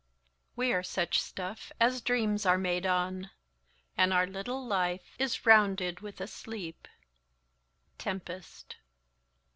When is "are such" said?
0.73-1.21